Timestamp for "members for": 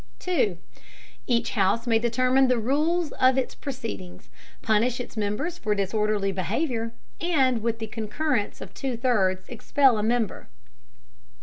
5.15-5.75